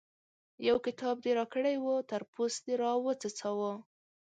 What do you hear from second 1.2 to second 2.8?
دې راکړی وو؛ تر پوست دې